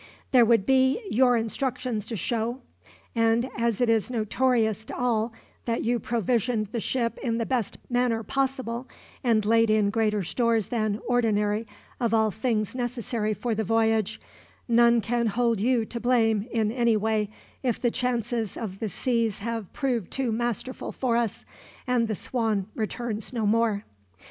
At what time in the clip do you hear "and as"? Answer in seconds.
3.13-3.79